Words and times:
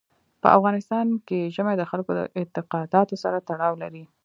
په 0.41 0.47
افغانستان 0.57 1.07
کې 1.27 1.51
ژمی 1.55 1.75
د 1.77 1.83
خلکو 1.91 2.11
د 2.15 2.21
اعتقاداتو 2.39 3.15
سره 3.23 3.37
تړاو 3.47 3.73
لري. 3.83 4.03